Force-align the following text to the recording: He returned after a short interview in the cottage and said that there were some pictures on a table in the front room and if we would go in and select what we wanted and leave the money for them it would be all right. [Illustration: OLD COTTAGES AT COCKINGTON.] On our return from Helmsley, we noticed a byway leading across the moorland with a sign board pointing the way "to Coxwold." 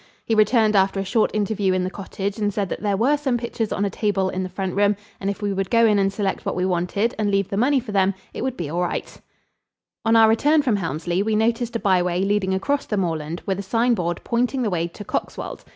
He 0.25 0.33
returned 0.33 0.75
after 0.75 0.99
a 0.99 1.05
short 1.05 1.29
interview 1.31 1.73
in 1.73 1.83
the 1.83 1.91
cottage 1.91 2.39
and 2.39 2.51
said 2.51 2.69
that 2.69 2.81
there 2.81 2.97
were 2.97 3.17
some 3.17 3.37
pictures 3.37 3.71
on 3.71 3.85
a 3.85 3.89
table 3.91 4.29
in 4.29 4.41
the 4.41 4.49
front 4.49 4.75
room 4.75 4.95
and 5.19 5.29
if 5.29 5.43
we 5.43 5.53
would 5.53 5.69
go 5.69 5.85
in 5.85 5.99
and 5.99 6.11
select 6.11 6.43
what 6.43 6.55
we 6.55 6.65
wanted 6.65 7.13
and 7.19 7.29
leave 7.29 7.49
the 7.49 7.55
money 7.55 7.79
for 7.79 7.91
them 7.91 8.15
it 8.33 8.41
would 8.41 8.57
be 8.57 8.67
all 8.67 8.81
right. 8.81 9.05
[Illustration: 9.05 9.23
OLD 9.45 9.45
COTTAGES 9.45 9.93
AT 9.93 10.01
COCKINGTON.] 10.03 10.15
On 10.15 10.15
our 10.23 10.27
return 10.27 10.61
from 10.63 10.75
Helmsley, 10.77 11.21
we 11.21 11.35
noticed 11.35 11.75
a 11.75 11.79
byway 11.79 12.23
leading 12.23 12.53
across 12.55 12.87
the 12.87 12.97
moorland 12.97 13.43
with 13.45 13.59
a 13.59 13.61
sign 13.61 13.93
board 13.93 14.21
pointing 14.23 14.63
the 14.63 14.71
way 14.71 14.87
"to 14.87 15.05
Coxwold." 15.05 15.63